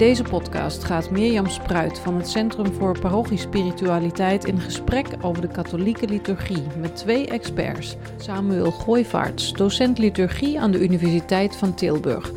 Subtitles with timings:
[0.00, 6.06] deze podcast gaat Mirjam Spruit van het Centrum voor Parochiespiritualiteit in gesprek over de katholieke
[6.06, 7.96] liturgie met twee experts.
[8.16, 12.32] Samuel Gooivaarts, docent liturgie aan de Universiteit van Tilburg.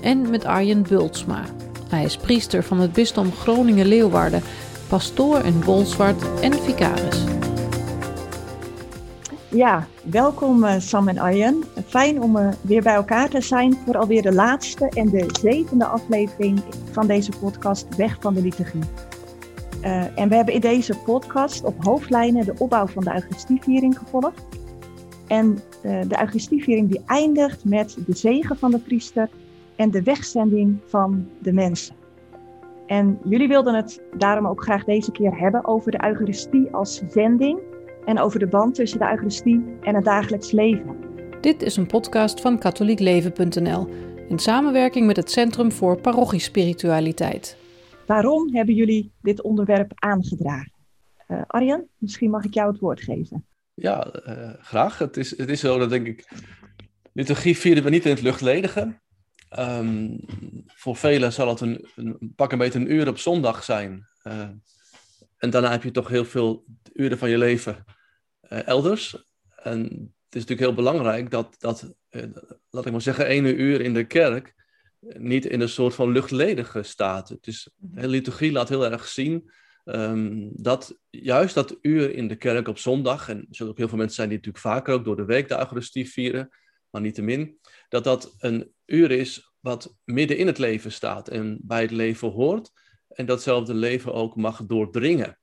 [0.00, 1.44] En met Arjen Bultsma.
[1.88, 4.42] Hij is priester van het bisdom Groningen-Leeuwarden,
[4.88, 7.29] pastoor in Bolsward en vicaris.
[9.50, 11.64] Ja, welkom uh, Sam en Arjen.
[11.86, 15.84] Fijn om uh, weer bij elkaar te zijn voor alweer de laatste en de zevende
[15.84, 18.82] aflevering van deze podcast Weg van de Liturgie.
[19.82, 24.46] Uh, en we hebben in deze podcast op hoofdlijnen de opbouw van de Eucharistieviering gevolgd.
[25.26, 29.28] En de Eucharistieviering die eindigt met de zegen van de priester
[29.76, 31.94] en de wegzending van de mensen.
[32.86, 37.58] En jullie wilden het daarom ook graag deze keer hebben over de Eucharistie als zending
[38.04, 40.96] en over de band tussen de Eucharistie en het dagelijks leven.
[41.40, 43.88] Dit is een podcast van katholiekleven.nl
[44.28, 47.56] in samenwerking met het Centrum voor Parochiespiritualiteit.
[48.06, 50.72] Waarom hebben jullie dit onderwerp aangedragen?
[51.28, 53.46] Uh, Arjan, misschien mag ik jou het woord geven.
[53.74, 54.98] Ja, uh, graag.
[54.98, 56.28] Het is, het is zo dat denk ik.
[57.12, 58.98] Liturgie vieren we niet in het luchtledige.
[59.58, 60.20] Um,
[60.66, 64.06] voor velen zal het een, een, pak een beetje een uur op zondag zijn.
[64.24, 64.48] Uh,
[65.40, 67.84] en daarna heb je toch heel veel uren van je leven
[68.52, 69.24] uh, elders.
[69.56, 69.82] En
[70.24, 72.22] het is natuurlijk heel belangrijk dat, dat uh,
[72.70, 74.54] laat ik maar zeggen, ene uur in de kerk
[75.00, 77.28] niet in een soort van luchtledige staat.
[77.28, 79.50] Het is, de liturgie laat heel erg zien
[79.84, 83.88] um, dat juist dat uur in de kerk op zondag, en er zullen ook heel
[83.88, 86.48] veel mensen zijn die natuurlijk vaker ook door de week de Eucharistie vieren,
[86.90, 91.28] maar niet te min, dat dat een uur is wat midden in het leven staat
[91.28, 92.70] en bij het leven hoort
[93.10, 95.38] en datzelfde leven ook mag doordringen.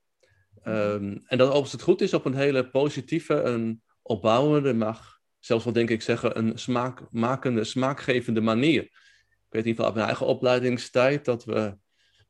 [0.64, 5.64] Um, en dat overigens het goed is op een hele positieve, een opbouwende, mag zelfs
[5.64, 8.82] wel denk ik zeggen, een smaakmakende, smaakgevende manier.
[8.82, 11.76] Ik weet niet van uit mijn eigen opleidingstijd dat we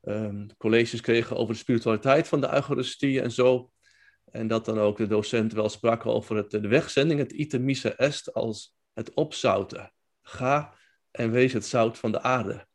[0.01, 3.71] um, colleges kregen over de spiritualiteit van de Eucharistie en zo.
[4.31, 8.33] En dat dan ook de docent wel sprak over het, de wegzending, het ite est,
[8.33, 9.93] als het opzouten.
[10.21, 10.73] Ga
[11.11, 12.67] en wees het zout van de aarde.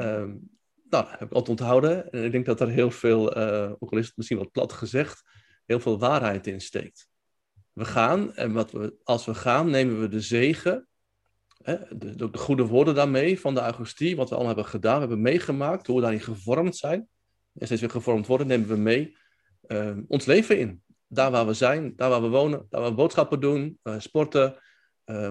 [0.00, 0.57] Um,
[0.90, 2.10] nou, dat heb ik altijd onthouden.
[2.10, 4.72] En ik denk dat er heel veel, uh, ook al is het misschien wat plat
[4.72, 5.22] gezegd,
[5.66, 7.08] heel veel waarheid in steekt.
[7.72, 10.88] We gaan en wat we, als we gaan, nemen we de zegen,
[11.62, 14.94] hè, de, de, de, goede woorden daarmee van de Augustie, wat we allemaal hebben gedaan,
[14.94, 17.08] we hebben meegemaakt, hoe we daarin gevormd zijn.
[17.54, 19.16] En steeds weer gevormd worden, nemen we mee
[19.66, 20.82] uh, ons leven in.
[21.06, 24.56] Daar waar we zijn, daar waar we wonen, daar waar we boodschappen doen, uh, sporten,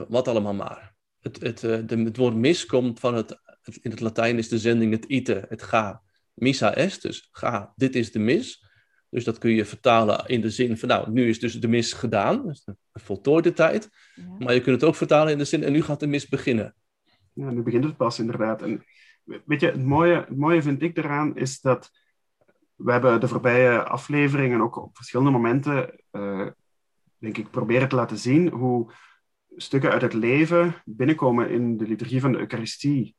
[0.07, 0.95] wat allemaal maar.
[1.19, 1.59] Het, het,
[1.89, 3.39] de, het woord mis komt van het
[3.81, 6.01] in het Latijn is de zending het ite, het ga.
[6.33, 8.65] Missa est, dus ga, dit is de mis.
[9.09, 11.93] Dus dat kun je vertalen in de zin van, nou, nu is dus de mis
[11.93, 13.89] gedaan, dus een voltooide tijd.
[14.15, 14.35] Ja.
[14.39, 16.75] Maar je kunt het ook vertalen in de zin, en nu gaat de mis beginnen.
[17.33, 18.61] Ja, nu begint het pas inderdaad.
[18.61, 18.83] En
[19.45, 21.91] weet je, het mooie, het mooie vind ik eraan is dat
[22.75, 26.47] we hebben de voorbije afleveringen ook op verschillende momenten, uh,
[27.17, 28.91] denk ik, proberen te laten zien hoe
[29.55, 33.15] stukken uit het leven binnenkomen in de liturgie van de Eucharistie.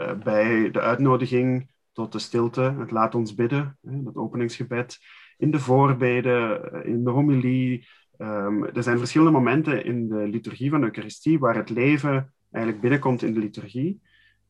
[0.00, 4.98] Eh, bij de uitnodiging tot de stilte, het laat ons bidden, het openingsgebed,
[5.38, 7.88] in de voorbeden, eh, in de homilie.
[8.18, 12.82] Um, er zijn verschillende momenten in de liturgie van de Eucharistie waar het leven eigenlijk
[12.82, 14.00] binnenkomt in de liturgie.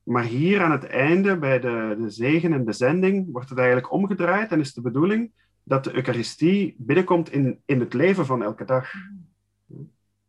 [0.02, 3.92] Maar hier aan het einde, bij de, de zegen en de zending, wordt het eigenlijk
[3.92, 5.32] omgedraaid en is de bedoeling
[5.62, 8.92] dat de Eucharistie binnenkomt in, in het leven van elke dag.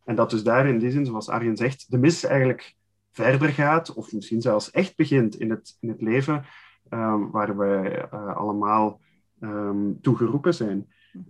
[0.03, 2.75] En dat dus daar in die zin, zoals Arjen zegt, de mis eigenlijk
[3.11, 6.45] verder gaat, of misschien zelfs echt begint in het, in het leven
[6.89, 8.99] um, waar we uh, allemaal
[9.41, 10.88] um, toe geroepen zijn.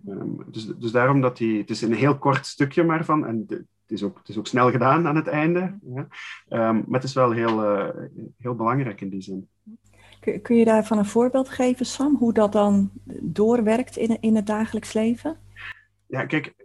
[0.08, 3.46] Um, dus, dus daarom dat die, het is een heel kort stukje maar van, en
[3.46, 6.08] de, het is, ook, het is ook snel gedaan aan het einde, ja.
[6.72, 7.90] maar het is wel heel, uh,
[8.38, 9.48] heel belangrijk in die zin.
[10.20, 12.92] Kun, kun je daarvan een voorbeeld geven, Sam, hoe dat dan
[13.22, 15.38] doorwerkt in, in het dagelijks leven?
[16.08, 16.56] Ja, kijk,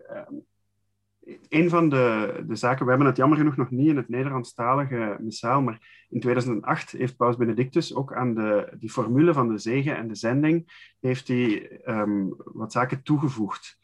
[1.48, 5.16] een van de, de zaken, we hebben het jammer genoeg nog niet in het Nederlandstalige
[5.20, 9.96] missaal, maar in 2008 heeft Paus Benedictus ook aan de, die formule van de zegen
[9.96, 13.78] en de zending, heeft hij um, wat zaken toegevoegd.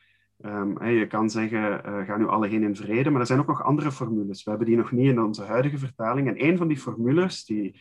[0.46, 3.46] Um, je kan zeggen, uh, ga nu alle heen in vrede, maar er zijn ook
[3.46, 4.44] nog andere formules.
[4.44, 6.28] We hebben die nog niet in onze huidige vertaling.
[6.28, 7.80] En een van die formules, die,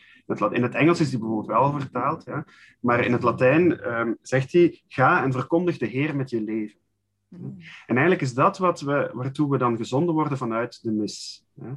[0.50, 2.44] in, het, Engels is die bijvoorbeeld wel vertaald, ja,
[2.80, 6.80] maar in het Latijn um, zegt hij, ga en verkondig de Heer met je leven.
[7.38, 7.56] Mm.
[7.86, 11.44] En eigenlijk is dat wat we, waartoe we dan gezonden worden vanuit de mis.
[11.60, 11.70] Hè?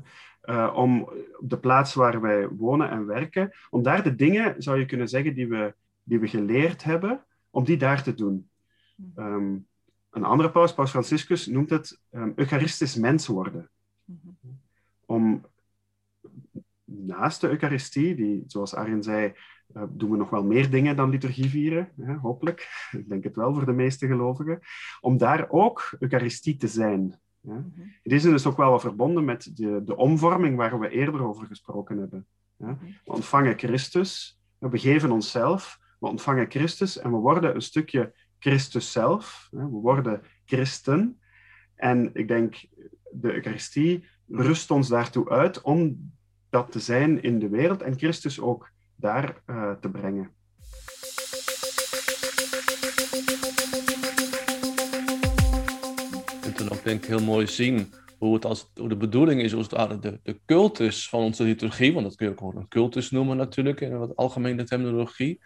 [0.43, 1.01] Uh, om
[1.39, 5.07] op de plaats waar wij wonen en werken, om daar de dingen, zou je kunnen
[5.07, 5.73] zeggen, die we,
[6.03, 8.49] die we geleerd hebben, om die daar te doen.
[9.15, 9.67] Um,
[10.09, 13.69] een andere paus, Paus Franciscus, noemt het um, Eucharistisch mens worden.
[15.05, 15.45] Om
[16.83, 19.33] naast de Eucharistie, die, zoals Arjen zei,
[19.73, 22.69] uh, doen we nog wel meer dingen dan liturgie vieren, hè, hopelijk.
[22.99, 24.59] Ik denk het wel voor de meeste gelovigen.
[25.01, 27.19] Om daar ook Eucharistie te zijn.
[27.41, 27.53] Ja.
[27.53, 27.87] Mhm.
[28.03, 31.47] Het is dus ook wel wat verbonden met de, de omvorming waar we eerder over
[31.47, 32.25] gesproken hebben.
[32.57, 32.75] Mhm.
[33.05, 38.91] We ontvangen Christus, we begeven onszelf, we ontvangen Christus en we worden een stukje Christus
[38.91, 39.47] zelf.
[39.51, 41.19] We worden christen.
[41.75, 42.65] En ik denk,
[43.11, 46.11] de Eucharistie rust ons daartoe uit om
[46.49, 50.31] dat te zijn in de wereld en Christus ook daar uh, te brengen.
[56.25, 59.41] Je kunt dan ook denk ik heel mooi zien hoe, het als, hoe de bedoeling
[59.41, 62.57] is, als het de, de cultus van onze liturgie, want dat kun je ook gewoon
[62.57, 65.41] een cultus noemen natuurlijk, in wat algemene terminologie,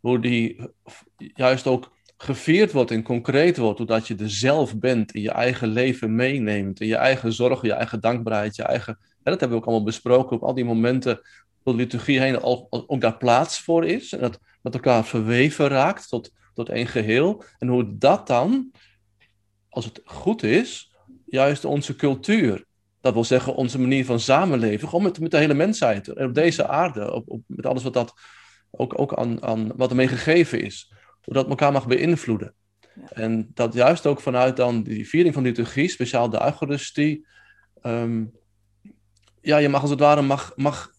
[0.00, 0.70] hoe die
[1.16, 5.68] juist ook gevierd wordt en concreet wordt, doordat je er zelf bent, in je eigen
[5.68, 8.98] leven meeneemt, in je eigen zorgen, je eigen dankbaarheid, je eigen...
[9.00, 11.20] Hè, dat hebben we ook allemaal besproken op al die momenten
[11.64, 15.68] door de liturgie heen, al, ook daar plaats voor is, en dat met elkaar verweven
[15.68, 17.44] raakt tot, tot één geheel.
[17.58, 18.72] En hoe dat dan,
[19.68, 20.94] als het goed is,
[21.26, 22.64] juist onze cultuur,
[23.00, 26.34] dat wil zeggen onze manier van samenleven, gewoon met, met de hele mensheid, en op
[26.34, 28.14] deze aarde, op, op, met alles wat dat
[28.70, 32.54] ook, ook aan, aan wat ermee gegeven is hoe dat elkaar mag beïnvloeden.
[33.08, 37.26] En dat juist ook vanuit dan die viering van de liturgie, speciaal de Eucharistie,
[37.82, 38.32] um,
[39.40, 40.92] ja, je mag als het ware mag, mag,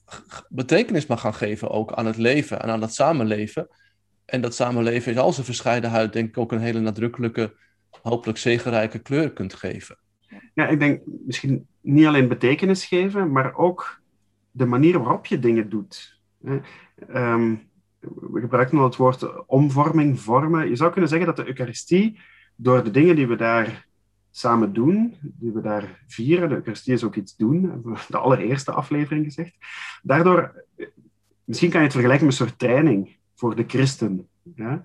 [0.49, 3.67] betekenis mag gaan geven ook aan het leven en aan dat samenleven.
[4.25, 7.55] En dat samenleven is al zijn verscheidenheid, denk ik, ook een hele nadrukkelijke,
[8.01, 9.97] hopelijk zegenrijke kleur kunt geven.
[10.53, 14.01] Ja, ik denk misschien niet alleen betekenis geven, maar ook
[14.51, 16.19] de manier waarop je dingen doet.
[17.13, 17.69] Um,
[17.99, 20.69] we gebruiken al het woord omvorming, vormen.
[20.69, 22.19] Je zou kunnen zeggen dat de Eucharistie,
[22.55, 23.87] door de dingen die we daar
[24.37, 29.25] samen doen, die we daar vieren, de Eucharistie is ook iets doen, de allereerste aflevering
[29.25, 29.55] gezegd,
[30.03, 30.65] daardoor,
[31.43, 34.27] misschien kan je het vergelijken met een soort training voor de christen.
[34.55, 34.83] Ja?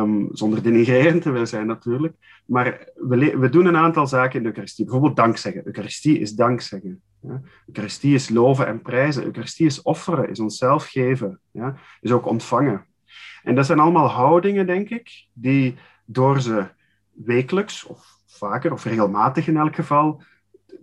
[0.00, 2.14] Um, zonder denigrerend te willen zijn natuurlijk.
[2.46, 4.84] Maar we, we doen een aantal zaken in de Eucharistie.
[4.84, 5.66] Bijvoorbeeld dankzeggen.
[5.66, 7.02] Eucharistie is dankzeggen.
[7.20, 7.40] Ja?
[7.66, 9.24] Eucharistie is loven en prijzen.
[9.24, 11.40] Eucharistie is offeren, is onszelf geven.
[11.50, 11.76] Ja?
[12.00, 12.86] Is ook ontvangen.
[13.42, 15.74] En dat zijn allemaal houdingen, denk ik, die
[16.04, 16.66] door ze
[17.12, 20.22] wekelijks of vaker of regelmatig in elk geval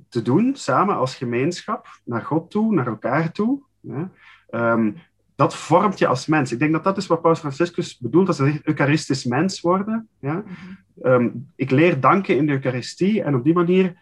[0.10, 3.62] te doen, samen als gemeenschap, naar God toe, naar elkaar toe.
[3.80, 4.10] Ja?
[4.52, 4.96] Um,
[5.36, 6.52] dat vormt je als mens.
[6.52, 10.08] Ik denk dat dat is wat Paus Franciscus bedoelt als hij zegt eucharistisch mens worden.
[10.20, 10.34] Ja?
[10.34, 10.56] Mhm.
[11.02, 14.02] Ehm, ik leer danken in de Eucharistie en op die manier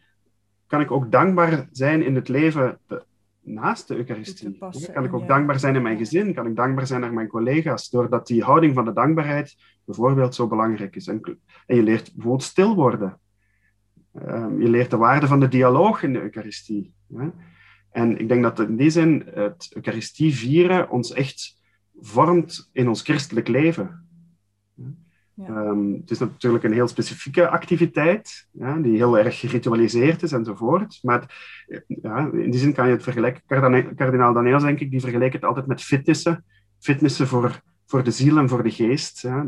[0.68, 2.80] kan ik ook dankbaar zijn in het leven
[3.42, 4.57] naast de Eucharistie.
[4.94, 7.89] kan ik ook dankbaar zijn in mijn gezin, kan ik dankbaar zijn naar mijn collega's,
[7.89, 9.56] doordat die houding van de dankbaarheid
[9.86, 11.07] bijvoorbeeld zo belangrijk is.
[11.07, 11.21] En,
[11.65, 13.19] en je leert bijvoorbeeld stil worden.
[14.13, 16.94] Um, je leert de waarde van de dialoog in de Eucharistie.
[17.92, 21.62] En ik denk dat in die zin het Eucharistie vieren ons echt
[22.02, 24.08] vormt in ons christelijk leven.
[25.34, 25.48] Ja.
[25.48, 31.00] Um, het is natuurlijk een heel specifieke activiteit, ja, die heel erg geritualiseerd is enzovoort.
[31.02, 31.46] Maar
[31.88, 33.42] ja, in die zin kan je het vergelijken.
[33.96, 36.46] Kardinaal Daniels, denk ik, die vergelijkt het altijd met fitnessen.
[36.80, 39.22] Fitnessen voor, voor de ziel en voor de geest.
[39.22, 39.48] Ja.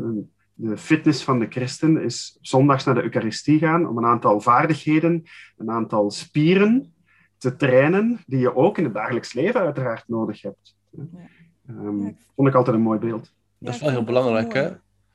[0.56, 5.22] De fitness van de christen is zondags naar de Eucharistie gaan om een aantal vaardigheden,
[5.56, 6.94] een aantal spieren
[7.38, 10.76] te trainen die je ook in het dagelijks leven uiteraard nodig hebt.
[10.90, 11.02] Ja.
[11.70, 13.32] Um, vond ik altijd een mooi beeld.
[13.58, 14.70] Dat is wel heel belangrijk, hè?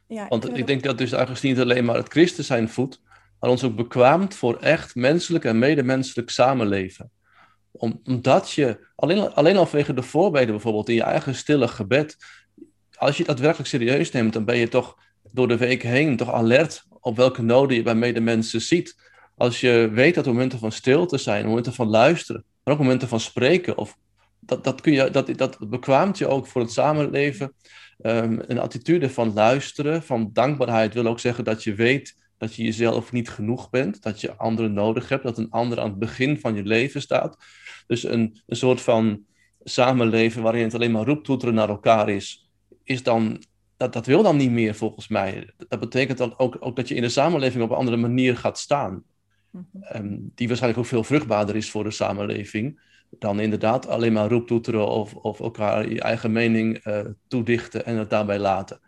[0.07, 3.01] Ja, Want ik, denk dat dus eigenlijk niet alleen maar het christen zijn voedt,
[3.39, 7.11] maar ons ook bekwaamt voor echt menselijk en medemenselijk samenleven.
[7.71, 12.17] Om, omdat je, alleen, alleen al vanwege de voorbeden bijvoorbeeld, in je eigen stille gebed,
[12.97, 14.97] als je dat werkelijk serieus neemt, dan ben je toch
[15.31, 19.07] door de week heen toch alert op welke noden je bij medemensen ziet
[19.39, 23.19] als je weet dat momenten van stilte zijn, momenten van luisteren, maar ook momenten van
[23.19, 23.97] spreken, of
[24.39, 27.53] dat, dat, kun je, dat, dat bekwaamt je ook voor het samenleven.
[28.01, 32.63] Um, een attitude van luisteren, van dankbaarheid wil ook zeggen dat je weet dat je
[32.63, 36.39] jezelf niet genoeg bent, dat je anderen nodig hebt, dat een ander aan het begin
[36.39, 37.37] van je leven staat.
[37.87, 39.25] Dus een, een soort van
[39.63, 42.49] samenleven waarin het alleen maar roeptoeteren naar elkaar is,
[42.83, 43.43] is dan,
[43.79, 45.49] dat, dat wil dan niet meer volgens mij.
[45.67, 48.57] Dat betekent dan ook, ook dat je in de samenleving op een andere manier gaat
[48.57, 49.03] staan.
[49.95, 54.87] Um, die waarschijnlijk ook veel vruchtbaarder is voor de samenleving dan inderdaad alleen maar roeptoeteren
[54.87, 58.79] of, of elkaar je eigen mening uh, toedichten en het daarbij laten.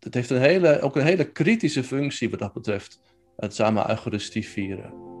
[0.00, 3.00] Het heeft een hele, ook een hele kritische functie wat dat betreft,
[3.36, 5.11] het samen Eucharistie vieren.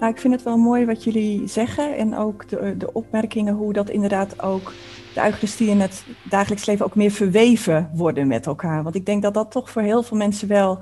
[0.00, 3.72] Nou, ik vind het wel mooi wat jullie zeggen en ook de, de opmerkingen hoe
[3.72, 4.72] dat inderdaad ook
[5.14, 8.82] de Eucharistie in het dagelijks leven ook meer verweven worden met elkaar.
[8.82, 10.80] Want ik denk dat dat toch voor heel veel mensen wel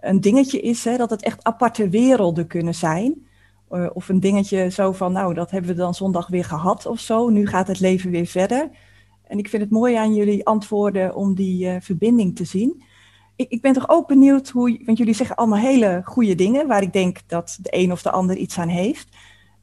[0.00, 3.26] een dingetje is, hè, dat het echt aparte werelden kunnen zijn.
[3.70, 7.00] Uh, of een dingetje zo van, nou, dat hebben we dan zondag weer gehad of
[7.00, 7.28] zo.
[7.28, 8.70] Nu gaat het leven weer verder.
[9.26, 12.82] En ik vind het mooi aan jullie antwoorden om die uh, verbinding te zien.
[13.36, 16.82] Ik, ik, ben toch ook benieuwd hoe, want jullie zeggen allemaal hele goede dingen, waar
[16.82, 19.08] ik denk dat de een of de ander iets aan heeft.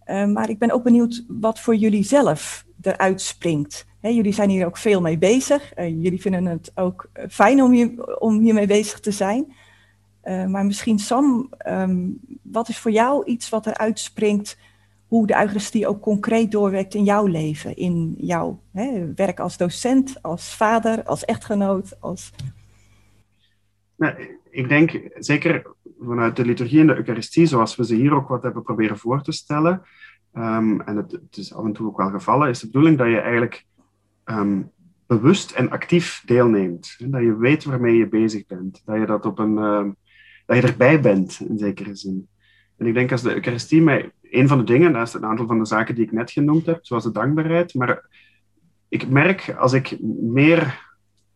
[0.05, 3.88] Uh, maar ik ben ook benieuwd wat voor jullie zelf eruit springt.
[4.01, 5.77] Jullie zijn hier ook veel mee bezig.
[5.77, 9.53] Uh, jullie vinden het ook fijn om, hier, om hiermee bezig te zijn.
[10.23, 14.57] Uh, maar misschien Sam, um, wat is voor jou iets wat eruit springt
[15.07, 20.21] hoe de Eucharistie ook concreet doorwerkt in jouw leven, in jouw hè, werk als docent,
[20.21, 22.31] als vader, als echtgenoot, als...
[24.49, 28.43] Ik denk zeker vanuit de liturgie en de Eucharistie, zoals we ze hier ook wat
[28.43, 29.81] hebben proberen voor te stellen,
[30.33, 33.07] um, en het, het, is af en toe ook wel gevallen, is de bedoeling dat
[33.07, 33.65] je eigenlijk
[34.25, 34.71] um,
[35.07, 36.95] bewust en actief deelneemt.
[37.05, 38.81] Dat je weet waarmee je bezig bent.
[38.85, 39.85] Dat je, dat op een, uh,
[40.45, 42.27] dat je erbij bent, in zekere zin.
[42.77, 45.59] En ik denk als de Eucharistie mij een van de dingen, naast een aantal van
[45.59, 48.09] de zaken die ik net genoemd heb, zoals de dankbaarheid, maar
[48.87, 50.88] ik merk als ik meer,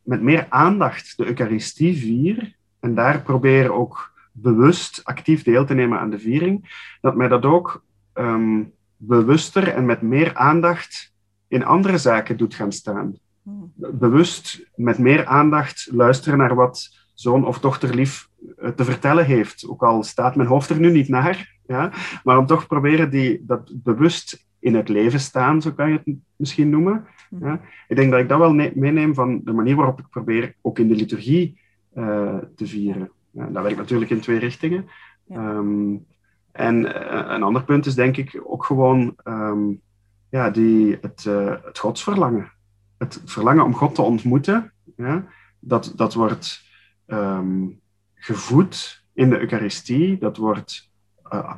[0.04, 6.00] met meer aandacht de Eucharistie vier en daar probeer ook bewust actief deel te nemen
[6.00, 7.84] aan de viering, dat mij dat ook
[8.14, 11.14] um, bewuster en met meer aandacht
[11.48, 13.16] in andere zaken doet gaan staan.
[13.44, 13.72] Hmm.
[13.76, 19.68] Bewust met meer aandacht luisteren naar wat zoon of dochter lief eh, te vertellen heeft.
[19.68, 21.60] Ook al staat mijn hoofd er nu niet naar.
[21.68, 21.92] Ja?
[22.24, 26.16] Maar om toch proberen die, dat bewust in het leven staan, zo kan je het
[26.36, 27.06] misschien noemen.
[27.40, 27.62] Ja?
[27.88, 30.88] Ik denk dat ik dat wel meeneem van de manier waarop ik probeer ook in
[30.88, 31.60] de liturgie
[31.96, 33.12] uh, te vieren.
[33.32, 34.88] Ja, dat werkt natuurlijk in twee richtingen.
[35.24, 35.56] Ja.
[35.56, 36.06] Um,
[36.52, 39.82] en uh, een ander punt is denk ik ook gewoon um,
[40.30, 42.52] ja, die, het, uh, het godsverlangen.
[42.98, 45.26] Het verlangen om God te ontmoeten, ja,
[45.60, 46.62] dat, dat wordt
[47.08, 47.80] um,
[48.16, 50.18] gevoed in de Eucharistie.
[50.18, 50.92] Dat wordt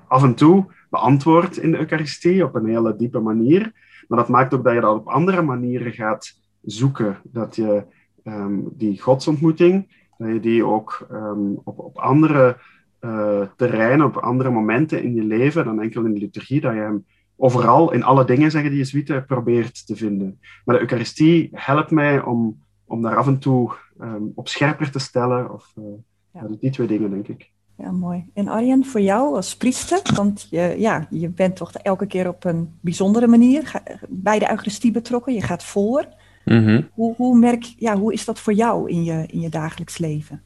[0.08, 3.72] af en toe beantwoord in de Eucharistie op een hele diepe manier.
[4.08, 7.18] Maar dat maakt ook dat je dat op andere manieren gaat zoeken.
[7.24, 7.84] Dat je
[8.24, 12.58] um, die godsontmoeting, dat je die ook um, op, op andere
[13.02, 16.80] uh, terreinen, op andere momenten in je leven dan enkel in de liturgie, dat je
[16.80, 20.40] hem overal, in alle dingen, zeggen die Jezuïeten, probeert te vinden.
[20.66, 23.72] Maar de Eucharistie helpt mij om, om daar af en toe
[24.02, 25.54] um, op scherper te stellen.
[25.54, 25.86] Of, uh,
[26.34, 26.48] ja.
[26.60, 27.54] die twee dingen, denk ik.
[27.78, 28.26] Ja, mooi.
[28.34, 32.44] En Arjen, voor jou als priester, want je, ja, je bent toch elke keer op
[32.44, 35.34] een bijzondere manier bij de Eucharistie betrokken.
[35.34, 36.08] Je gaat voor.
[36.46, 36.90] Mm-hmm.
[36.94, 40.42] Hoe, hoe, merk, ja, hoe is dat voor jou in je, in je dagelijks leven?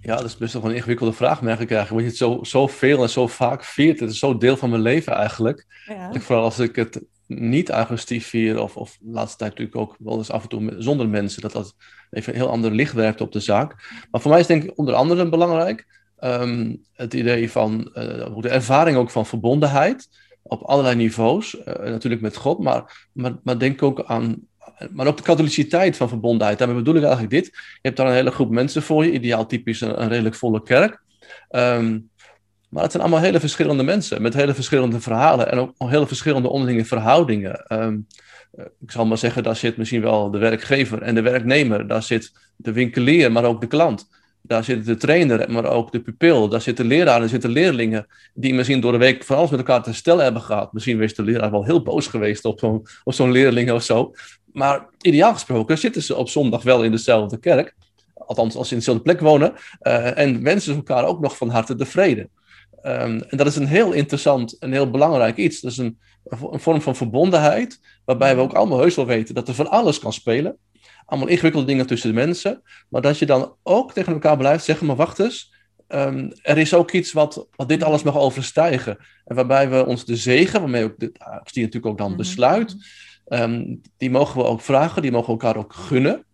[0.00, 1.90] Ja, dat is best wel een ingewikkelde vraag, merk ik eigenlijk.
[1.90, 4.00] Want je het zo, zo veel en zo vaak viert.
[4.00, 5.66] Het is zo deel van mijn leven eigenlijk.
[5.86, 6.20] Ja.
[6.20, 10.30] vooral als ik het niet agressief vier, of, of laatste tijd natuurlijk ook wel eens
[10.30, 11.74] af en toe zonder mensen, dat dat
[12.10, 13.74] even een heel ander licht werpt op de zaak.
[14.10, 15.86] Maar voor mij is denk ik onder andere belangrijk
[16.20, 20.08] um, het idee van uh, de ervaring ook van verbondenheid
[20.42, 23.08] op allerlei niveaus, uh, natuurlijk met God, maar,
[23.42, 24.46] maar, denk ook aan
[24.90, 26.58] maar ook de katholiciteit van verbondenheid.
[26.58, 27.46] Daarmee bedoel ik eigenlijk dit.
[27.46, 31.02] Je hebt daar een hele groep mensen voor je, ideaal typisch een, redelijk volle kerk.
[31.50, 32.10] Um,
[32.76, 36.48] maar het zijn allemaal hele verschillende mensen met hele verschillende verhalen en ook hele verschillende
[36.48, 37.64] onderlinge verhoudingen.
[37.68, 38.06] Um,
[38.80, 42.32] ik zal maar zeggen, daar zit misschien wel de werkgever en de werknemer, daar zit
[42.56, 44.08] de winkelier, maar ook de klant.
[44.42, 46.48] Daar zit de trainer, maar ook de pupil.
[46.48, 49.82] Daar zitten leraren en zitten leerlingen die misschien door de week van alles met elkaar
[49.82, 50.72] te stellen hebben gehad.
[50.72, 54.14] Misschien is de leraar wel heel boos geweest op zo'n zo'n leerling of zo.
[54.52, 57.74] Maar ideaal gesproken zitten ze op zondag wel in dezelfde kerk.
[58.14, 59.52] Althans, als ze in dezelfde plek wonen.
[59.82, 62.28] Uh, en wensen ze elkaar ook nog van harte de vrede.
[62.86, 65.60] Um, en dat is een heel interessant en heel belangrijk iets.
[65.60, 69.48] Dat is een, een, vorm van verbondenheid, waarbij we ook allemaal heus wel weten dat
[69.48, 70.56] er van alles kan spelen.
[71.06, 72.62] Allemaal ingewikkelde dingen tussen de mensen.
[72.88, 75.54] Maar dat je dan ook tegen elkaar blijft zeggen, maar wacht eens.
[75.88, 78.98] Um, er is ook iets wat, wat dit alles mag overstijgen.
[79.24, 81.12] En waarbij we ons de zegen, waarmee ook de
[81.52, 82.16] die natuurlijk ook dan mhm.
[82.16, 82.76] besluit,
[83.28, 86.24] um, die mogen we ook vragen, die mogen we elkaar ook gunnen.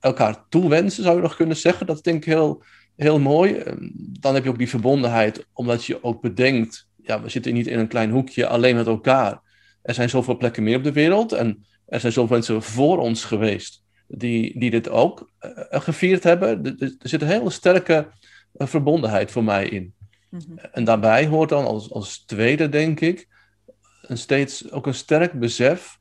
[0.00, 1.86] elkaar toewensen, zou je nog kunnen zeggen.
[1.86, 2.62] Dat denk ik heel,
[2.98, 3.52] heel mooi.
[3.52, 7.66] Ehm, dan heb je ook die verbondenheid, omdat je ook bedenkt, ja, we zitten niet
[7.66, 9.40] in een klein hoekje alleen met elkaar.
[9.82, 13.24] Er zijn zoveel plekken meer op de wereld en er zijn zoveel mensen voor ons
[13.24, 16.64] geweest die, die dit ook uh, gevierd hebben.
[16.78, 18.08] Er, zit een hele sterke
[18.56, 19.94] uh, verbondenheid voor mij in.
[20.30, 20.58] Mm-hmm.
[20.58, 23.28] En daarbij hoort dan als, als tweede, denk ik,
[24.02, 25.97] een steeds ook een sterk besef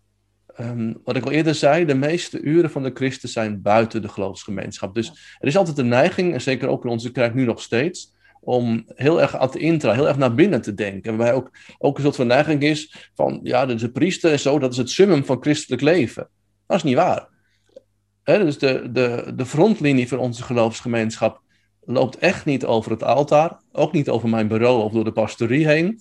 [0.60, 4.10] um, wat ik al eerder zei, de meeste uren van de Christen zijn buiten de
[4.10, 4.96] geloofsgemeenschap.
[4.96, 5.08] Dus
[5.40, 8.84] er is altijd de neiging, en zeker ook in onze kerk nu nog steeds, om
[8.88, 11.18] heel erg ad intra, heel erg naar binnen te denken.
[11.18, 14.72] Waarbij ook, ook een soort van neiging is van, ja, de priester en zo, dat
[14.72, 16.30] is het summum van christelijk leven.
[16.68, 17.28] Dat is niet waar.
[18.24, 21.42] He, dus de, de, de frontlinie van onze geloofsgemeenschap
[21.86, 25.68] loopt echt niet over het altaar, ook niet over mijn bureau of door de pastorie
[25.68, 26.00] heen.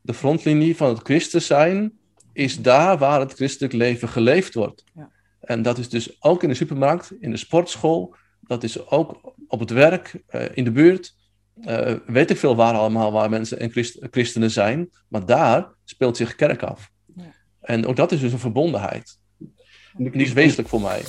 [0.00, 1.92] De frontlinie van het Christus zijn
[2.32, 4.84] is daar waar het christelijk leven geleefd wordt.
[4.94, 5.10] Ja.
[5.40, 9.60] En dat is dus ook in de supermarkt, in de sportschool, dat is ook op
[9.60, 11.14] het werk, uh, in de buurt.
[11.60, 14.90] Uh, weet ik veel waar allemaal, waar mensen en Christ christenen zijn.
[15.08, 16.90] Maar daar speelt zich kerk af.
[17.14, 17.34] Ja.
[17.60, 19.18] En ook dat is dus een verbondenheid.
[19.96, 21.02] Die is wezenlijk voor mij.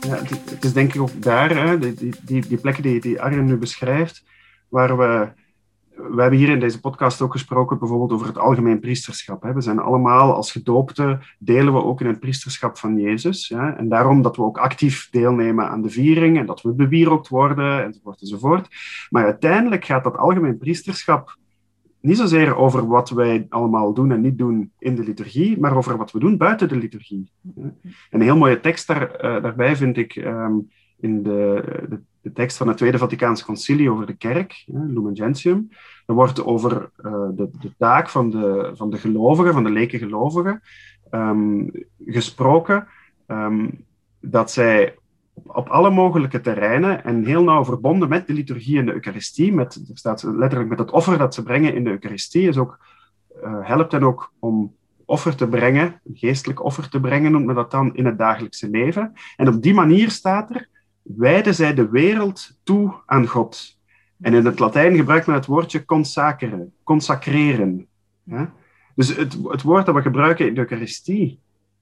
[0.00, 3.44] Ja, het, is denk ik ook daar, hè, die, die, die plekken die, die Arjen
[3.44, 4.22] nu beschrijft,
[4.68, 5.28] waar we
[6.10, 9.42] we hebben hier in deze podcast ook gesproken bijvoorbeeld over het algemeen priesterschap.
[9.42, 9.52] Hè.
[9.52, 13.48] We zijn allemaal als gedoopten, delen we ook in het priesterschap van Jezus.
[13.48, 13.76] Ja.
[13.76, 17.84] En daarom dat we ook actief deelnemen aan de viering en dat we bewierookt worden
[17.84, 18.68] enzovoort enzovoort.
[19.10, 21.36] Maar uiteindelijk gaat dat algemeen priesterschap
[22.00, 25.96] niet zozeer over wat wij allemaal doen en niet doen in de liturgie, maar over
[25.96, 27.30] wat we doen buiten de liturgie.
[27.54, 27.80] En
[28.10, 30.70] een heel mooie tekst uh, daarbij vind ik um,
[31.00, 35.68] in de, de de tekst van het Tweede Vaticaans Concilie over de kerk, Lumen Gentium.
[36.06, 39.98] Er wordt over uh, de, de, taak van de, van de gelovigen, van de leken
[39.98, 40.62] gelovigen,
[41.10, 41.70] um,
[42.06, 42.86] gesproken.
[43.26, 43.84] Um,
[44.20, 44.94] dat zij
[45.42, 49.74] op, alle mogelijke terreinen en heel nauw verbonden met de liturgie en de Eucharistie, met,
[49.74, 52.78] er staat letterlijk met het offer dat ze brengen in de Eucharistie, is ook,
[53.44, 57.54] uh, helpt hen ook om offer te brengen, een geestelijk offer te brengen, noemt men
[57.54, 59.12] dat dan, in het dagelijkse leven.
[59.36, 60.68] En op die manier staat er
[61.02, 63.78] wijden zij de wereld toe aan God.
[64.24, 67.86] En in het Latijn gebruikt men het woordje consacreren, consacreren.
[68.94, 71.40] Dus het, het woord dat we gebruiken in de Eucharistie,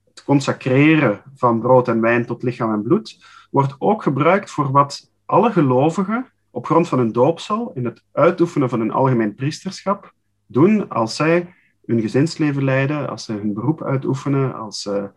[0.09, 5.11] het consacreren van brood en wijn tot lichaam en bloed, wordt ook gebruikt voor wat
[5.25, 10.13] alle gelovigen op grond van hun doopsel in het uitoefenen van hun algemeen priesterschap
[10.45, 11.53] doen als zij
[11.85, 15.09] hun gezinsleven leiden, als ze hun beroep uitoefenen, als ze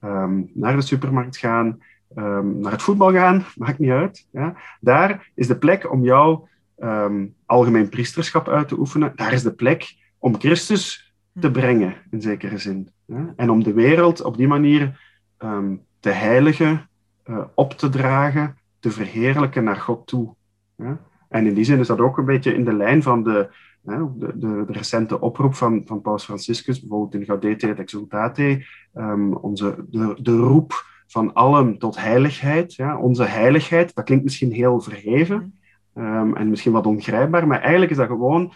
[0.00, 1.82] um, naar de supermarkt gaan,
[2.16, 4.26] um, naar het voetbal gaan, maakt niet uit.
[4.30, 4.56] Ja.
[4.80, 6.50] Daar is de plek om jouw
[6.82, 9.12] um, algemeen priesterschap uit te oefenen.
[9.16, 11.52] Daar is de plek om Christus te hm.
[11.52, 12.88] brengen, in zekere zin.
[13.04, 13.32] Ja.
[13.36, 15.00] En om de wereld op die manier
[15.38, 16.88] um, te heiligen,
[17.26, 20.34] uh, op te dragen, te verheerlijken naar God toe.
[20.76, 21.00] Ja.
[21.28, 24.08] En in die zin is dat ook een beetje in de lijn van de, de,
[24.16, 29.86] de, de, recente oproep van, van Paus Franciscus, bijvoorbeeld in Gaudete et Exultate, um, onze,
[29.88, 32.74] de, de roep van allen tot heiligheid.
[32.74, 32.98] Ja.
[32.98, 35.60] Onze heiligheid, dat klinkt misschien heel verheven
[35.94, 38.52] um, en misschien wat ongrijpbaar, maar eigenlijk is dat gewoon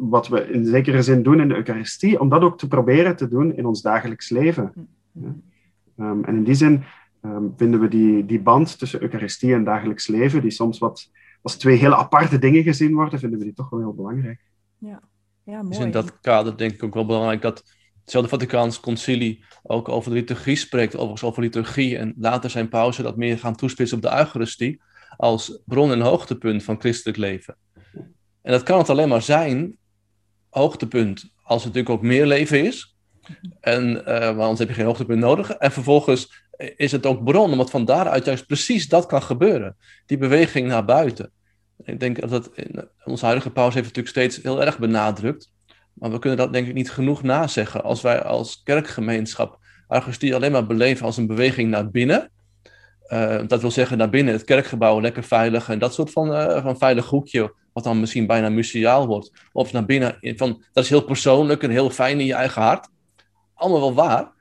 [0.00, 3.28] wat we in zekere zin doen in de Eucharistie, om dat ook te proberen te
[3.28, 4.72] doen in ons dagelijks leven.
[5.12, 5.34] Ja.
[5.96, 6.82] Um, en in die zin
[7.24, 11.10] um, vinden we die, die band tussen Eucharistie en dagelijks leven, die soms wat
[11.42, 14.40] als twee hele aparte dingen gezien worden, vinden we die toch wel heel belangrijk.
[14.78, 15.00] Ja,
[15.44, 15.68] ja mooi.
[15.68, 17.64] Dus in dat kader denk ik ook wel belangrijk dat
[18.00, 21.96] hetzelfde Vaticaans concilie ook over de liturgie spreekt, overigens over liturgie.
[21.96, 24.80] En later zijn pauze dat meer gaan toespitsen op de Eucharistie
[25.16, 27.56] als bron en hoogtepunt van christelijk leven.
[28.42, 29.78] En dat kan het alleen maar zijn,
[30.48, 32.96] hoogtepunt, als het natuurlijk ook meer leven is.
[33.60, 35.50] En, uh, anders heb je geen hoogtepunt nodig.
[35.50, 39.76] En vervolgens is het ook bron, omdat van daaruit juist precies dat kan gebeuren.
[40.06, 41.32] Die beweging naar buiten.
[41.84, 42.50] Ik denk dat dat
[43.04, 45.52] onze huidige pauze heeft natuurlijk steeds heel erg benadrukt.
[45.92, 47.82] Maar we kunnen dat denk ik niet genoeg nazeggen.
[47.82, 52.30] Als wij als kerkgemeenschap Eucharistie alleen maar beleven als een beweging naar binnen.
[53.12, 56.62] Uh, dat wil zeggen naar binnen het kerkgebouw, lekker veilig en dat soort van, uh,
[56.62, 59.32] van veilig hoekje, wat dan misschien bijna museaal wordt.
[59.52, 62.88] Of naar binnen, van, dat is heel persoonlijk en heel fijn in je eigen hart.
[63.54, 64.32] Allemaal wel waar,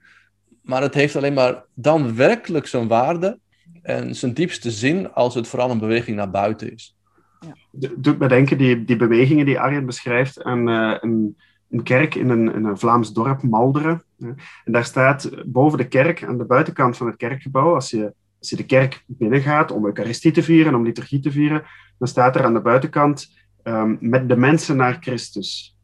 [0.62, 3.40] maar het heeft alleen maar dan werkelijk zijn waarde
[3.82, 6.96] en zijn diepste zin als het vooral een beweging naar buiten is.
[7.40, 7.90] Ja.
[7.98, 11.38] Doet me denken, die, die bewegingen die Arjen beschrijft, aan uh, een
[11.70, 14.04] een kerk in een, in een Vlaams dorp, Malderen.
[14.20, 14.38] En
[14.72, 18.56] daar staat boven de kerk, aan de buitenkant van het kerkgebouw, als je, als je
[18.56, 21.64] de kerk binnengaat om Eucharistie te vieren, om liturgie te vieren,
[21.98, 25.78] dan staat er aan de buitenkant um, met de mensen naar Christus.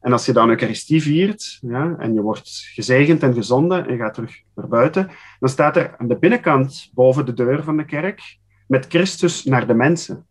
[0.00, 4.14] En als je dan Eucharistie viert ja, en je wordt gezegend en gezonden en gaat
[4.14, 8.38] terug naar buiten, dan staat er aan de binnenkant boven de deur van de kerk
[8.66, 10.26] met Christus naar de mensen.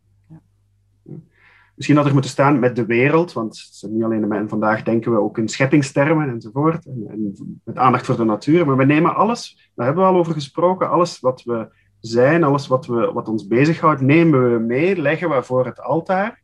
[1.83, 5.19] Misschien had er moeten staan met de wereld, want niet alleen de vandaag denken we
[5.19, 9.71] ook in scheppingstermen enzovoort, en, en, met aandacht voor de natuur, maar we nemen alles,
[9.75, 11.67] daar hebben we al over gesproken, alles wat we
[11.99, 16.41] zijn, alles wat, we, wat ons bezighoudt, nemen we mee, leggen we voor het altaar,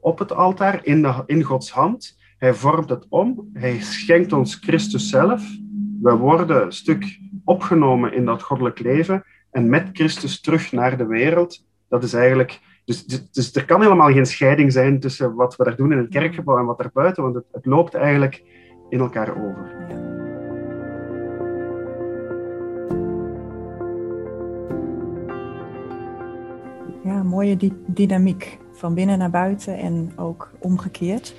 [0.00, 2.18] op het altaar, in, de, in Gods hand.
[2.38, 5.42] Hij vormt het om, hij schenkt ons Christus zelf,
[6.00, 11.06] we worden een stuk opgenomen in dat goddelijk leven en met Christus terug naar de
[11.06, 11.64] wereld.
[11.88, 15.64] Dat is eigenlijk dus, dus, dus, er kan helemaal geen scheiding zijn tussen wat we
[15.64, 18.42] daar doen in het kerkgebouw en wat daarbuiten, want het, het loopt eigenlijk
[18.88, 19.70] in elkaar over.
[27.04, 31.34] Ja, mooie dynamiek van binnen naar buiten en ook omgekeerd.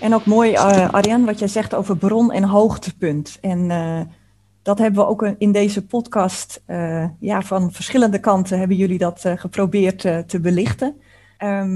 [0.00, 3.38] En ook mooi, uh, Arjan, wat jij zegt over bron en hoogtepunt.
[3.40, 4.00] En eh,
[4.68, 9.24] dat hebben we ook in deze podcast, uh, ja, van verschillende kanten hebben jullie dat
[9.36, 11.00] geprobeerd te belichten.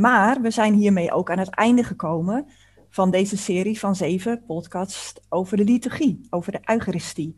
[0.01, 2.47] maar we zijn hiermee ook aan het einde gekomen
[2.89, 7.37] van deze serie van zeven podcasts over de liturgie, over de Eucharistie.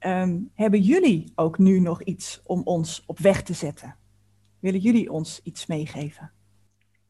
[0.00, 3.96] Um, hebben jullie ook nu nog iets om ons op weg te zetten?
[4.58, 6.30] Willen jullie ons iets meegeven?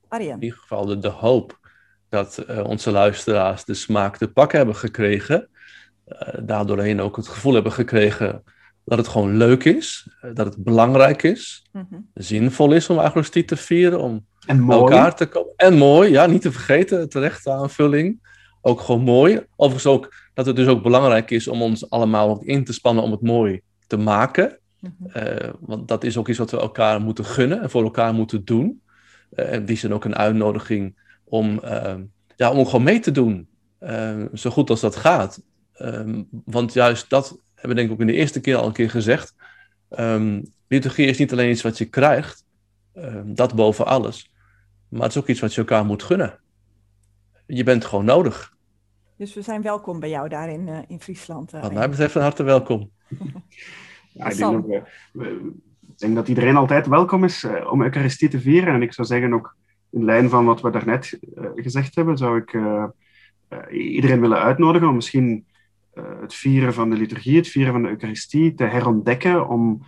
[0.08, 0.34] Arjen.
[0.34, 1.58] In ieder geval de, de hoop
[2.08, 5.48] dat onze luisteraars de smaak te pakken hebben gekregen.
[6.08, 8.42] Uh, daardoorheen ook het gevoel hebben gekregen
[8.84, 12.10] dat het gewoon leuk is, uh, dat het belangrijk is, mm -hmm.
[12.14, 14.26] zinvol is om Eucharistie te vieren, om
[14.68, 15.52] elkaar te komen.
[15.56, 18.34] En mooi, ja, niet te vergeten, terechte aanvulling.
[18.60, 19.46] Ook gewoon mooi.
[19.56, 23.04] Overigens ook dat het dus ook belangrijk is om ons allemaal ook in te spannen
[23.04, 24.58] om het mooi te maken.
[24.80, 25.56] Mm -hmm.
[25.60, 28.80] want dat is ook iets wat we elkaar moeten gunnen en voor elkaar moeten doen.
[29.34, 31.94] en die zijn ook een uitnodiging om, uh,
[32.36, 33.48] ja, om gewoon mee te doen.
[33.80, 35.42] Uh, zo goed als dat gaat.
[35.78, 38.72] Um, want juist dat hebben we denk ik ook in de eerste keer al een
[38.72, 39.34] keer gezegd.
[39.98, 42.44] Um, liturgie is niet alleen iets wat je krijgt,
[42.94, 44.30] um, dat boven alles.
[44.88, 46.38] Maar het is ook iets wat je elkaar moet gunnen.
[47.46, 48.54] Je bent gewoon nodig.
[49.16, 51.54] Dus we zijn welkom bij jou daar in, uh, in Friesland.
[51.54, 52.90] Uh, wat mij betreft van harte welkom.
[54.12, 54.82] ja, ik, denk dat,
[55.80, 58.74] ik denk dat iedereen altijd welkom is uh, om Eucharistie te vieren.
[58.74, 59.56] En ik zou zeggen ook
[59.90, 62.84] in lijn van wat we daarnet uh, gezegd hebben, zou ik uh,
[63.50, 65.46] uh, iedereen willen uitnodigen om misschien
[66.20, 69.82] het vieren van de liturgie, het vieren van de Eucharistie te herontdekken, om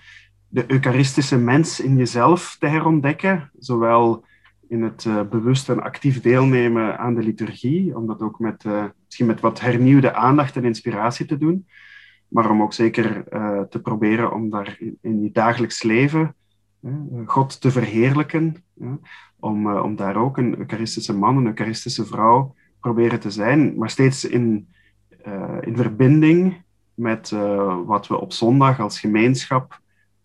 [0.49, 4.25] de Eucharistische mens in jezelf te herontdekken, zowel
[4.69, 8.65] in het bewust en actief deelnemen aan de liturgie, om dat ook met,
[9.05, 11.67] misschien met wat hernieuwde aandacht en inspiratie te doen,
[12.29, 13.25] maar om ook zeker
[13.71, 16.35] te proberen om daar in, in je dagelijks leven
[17.27, 18.65] God te verheerlijken,
[19.41, 24.25] om, om daar ook een Eucharistische man, een Eucharistische vrouw proberen te zijn, maar steeds
[24.25, 24.69] in,
[25.61, 26.63] in verbinding
[26.95, 29.81] met uh, wat we op zondag als gemeenschap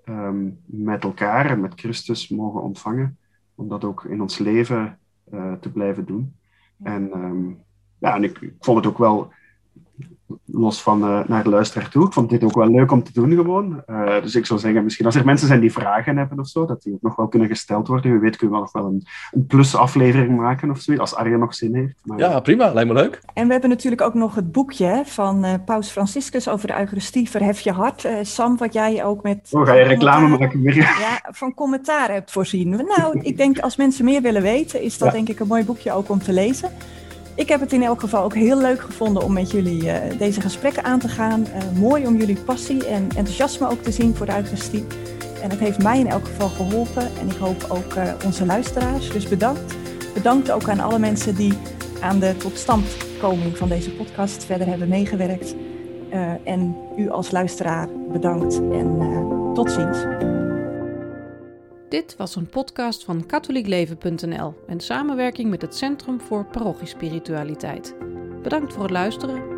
[0.05, 3.17] um, met elkaar en met Christus mogen ontvangen,
[3.55, 4.97] om dat ook in ons leven
[5.59, 6.35] te blijven doen.
[6.83, 7.63] En, um,
[7.97, 9.31] ja, en ik, ik vond het ook wel
[10.45, 12.05] los van uh, naar de luisteraar toe.
[12.05, 13.83] Ik vond dit ook wel leuk om te doen gewoon.
[13.87, 16.65] Uh, dus ik zou zeggen, misschien als er mensen zijn die vragen hebben of zo,
[16.65, 18.11] dat die ook nog wel kunnen gesteld worden.
[18.11, 21.39] Wie weet kunnen we nog wel een, een plus aflevering maken of zoiets, als Arjen
[21.39, 21.95] nog zin heeft.
[22.03, 22.73] Maar, ja, prima.
[22.73, 23.21] Lijkt me leuk.
[23.33, 27.29] En we hebben natuurlijk ook nog het boekje van uh, Paus Franciscus over de Eucharistie,
[27.29, 28.07] Verhef je hart.
[28.21, 29.49] Sam, wat jij ook met...
[29.51, 30.71] Oh, ga je reclame maken weer?
[31.03, 32.69] Ja, van commentaar hebt voorzien.
[32.69, 35.13] Nou, ik denk als mensen meer willen weten, is dat ja.
[35.13, 36.69] denk ik een mooi boekje ook om te lezen.
[37.35, 40.41] Ik heb het in elk geval ook heel leuk gevonden om met jullie uh, deze
[40.41, 41.41] gesprekken aan te gaan.
[41.41, 44.85] Uh, mooi om jullie passie en enthousiasme ook te zien voor de Eucharistie.
[45.41, 49.11] En het heeft mij in elk geval geholpen en ik hoop ook uh, onze luisteraars.
[49.11, 49.75] Dus bedankt.
[50.13, 51.53] Bedankt ook aan alle mensen die
[52.01, 55.55] aan de totstandkoming van deze podcast verder hebben meegewerkt.
[56.43, 58.97] en u als luisteraar bedankt en
[59.53, 60.31] tot ziens.
[61.93, 67.95] Dit was een podcast van katholiekleven.nl in samenwerking met het Centrum voor Parochiespiritualiteit.
[68.41, 69.52] Bedankt voor het luisteren